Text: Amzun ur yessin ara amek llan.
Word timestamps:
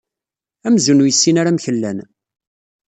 Amzun 0.67 1.01
ur 1.03 1.07
yessin 1.09 1.39
ara 1.39 1.49
amek 1.51 1.67
llan. 1.75 1.99